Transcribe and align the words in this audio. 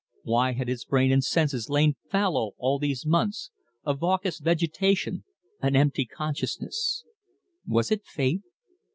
Why 0.23 0.53
had 0.53 0.67
his 0.67 0.83
brain 0.83 1.11
and 1.11 1.23
senses 1.23 1.69
lain 1.69 1.95
fallow 2.09 2.53
all 2.57 2.79
these 2.79 3.05
months, 3.05 3.51
a 3.85 3.93
vacuous 3.93 4.39
vegetation, 4.39 5.25
an 5.61 5.75
empty 5.75 6.05
consciousness? 6.07 7.03
Was 7.67 7.91
it 7.91 8.03
fate? 8.03 8.41